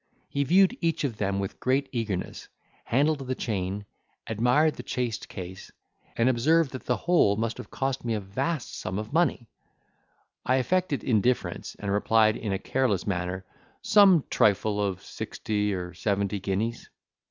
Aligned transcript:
He 0.29 0.43
viewed 0.43 0.75
each 0.81 1.03
of 1.03 1.17
them 1.17 1.37
with 1.37 1.59
great 1.59 1.87
eagerness, 1.91 2.47
handled 2.85 3.19
the 3.27 3.35
chain, 3.35 3.85
admired 4.25 4.73
the 4.73 4.81
chased 4.81 5.29
case, 5.29 5.71
and 6.17 6.27
observed 6.27 6.71
that 6.71 6.87
the 6.87 6.97
whole 6.97 7.35
must 7.35 7.57
have 7.57 7.69
cost 7.69 8.03
me 8.03 8.15
a 8.15 8.19
vast 8.19 8.75
sum 8.79 8.97
of 8.97 9.13
money. 9.13 9.47
I 10.43 10.55
affected 10.55 11.03
indifference, 11.03 11.75
and 11.77 11.91
replied 11.91 12.35
in 12.35 12.51
a 12.51 12.57
careless 12.57 13.05
manner, 13.05 13.45
"Some 13.83 14.23
trifle 14.31 14.81
of 14.83 15.03
sixty 15.03 15.71
or 15.71 15.93
seventy 15.93 16.39
guineas." 16.39 16.89